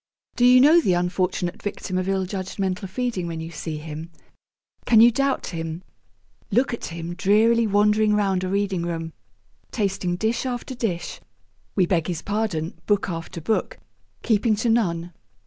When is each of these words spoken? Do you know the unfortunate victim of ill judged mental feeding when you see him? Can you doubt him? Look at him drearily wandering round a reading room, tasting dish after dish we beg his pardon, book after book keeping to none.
Do 0.35 0.45
you 0.47 0.59
know 0.59 0.81
the 0.81 0.95
unfortunate 0.95 1.61
victim 1.61 1.99
of 1.99 2.09
ill 2.09 2.25
judged 2.25 2.57
mental 2.57 2.87
feeding 2.87 3.27
when 3.27 3.39
you 3.39 3.51
see 3.51 3.77
him? 3.77 4.09
Can 4.85 4.99
you 4.99 5.11
doubt 5.11 5.49
him? 5.53 5.83
Look 6.49 6.73
at 6.73 6.85
him 6.85 7.13
drearily 7.13 7.67
wandering 7.67 8.15
round 8.15 8.43
a 8.43 8.47
reading 8.49 8.81
room, 8.81 9.13
tasting 9.69 10.15
dish 10.15 10.43
after 10.43 10.73
dish 10.73 11.21
we 11.75 11.85
beg 11.85 12.07
his 12.07 12.23
pardon, 12.23 12.79
book 12.87 13.09
after 13.09 13.39
book 13.39 13.77
keeping 14.23 14.55
to 14.55 14.69
none. 14.69 15.13